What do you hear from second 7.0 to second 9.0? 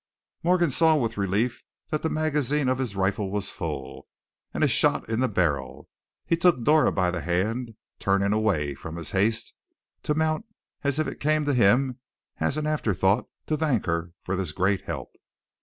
the hand, turning away from